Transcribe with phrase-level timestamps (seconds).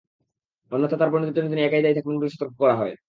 [0.71, 2.93] অন্যথায় তার পরিণতির জন্য তিনি একাই দায়ী থাকবেন বলে সতর্ক করা হয়।